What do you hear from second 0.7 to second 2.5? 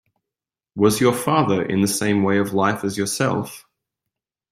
Was your father in the same way